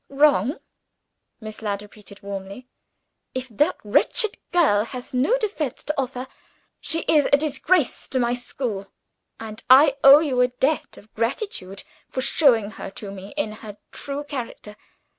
[0.09, 0.57] "Wrong?"
[1.39, 2.67] Miss Ladd repeated warmly.
[3.35, 6.25] "If that wretched girl has no defense to offer,
[6.79, 8.91] she is a disgrace to my school
[9.39, 13.77] and I owe you a debt of gratitude for showing her to me in her
[13.91, 14.75] true character.